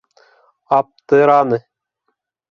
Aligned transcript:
Аптыраны. 0.77 1.59